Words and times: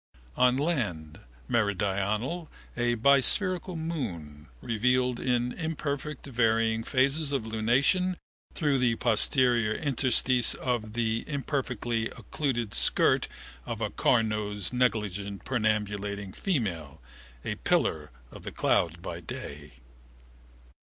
On 0.35 0.57
land, 0.57 1.19
meridional, 1.47 2.49
a 2.75 2.95
bispherical 2.95 3.75
moon, 3.77 4.47
revealed 4.59 5.19
in 5.19 5.51
imperfect 5.51 6.25
varying 6.25 6.83
phases 6.83 7.31
of 7.31 7.43
lunation 7.45 8.17
through 8.55 8.79
the 8.79 8.95
posterior 8.95 9.73
interstice 9.77 10.55
of 10.55 10.93
the 10.93 11.23
imperfectly 11.27 12.09
occluded 12.09 12.73
skirt 12.73 13.27
of 13.67 13.79
a 13.79 13.91
carnose 13.91 14.73
negligent 14.73 15.45
perambulating 15.45 16.33
female, 16.33 16.99
a 17.45 17.53
pillar 17.57 18.09
of 18.31 18.41
the 18.41 18.51
cloud 18.51 19.03
by 19.03 19.19
day. 19.19 19.73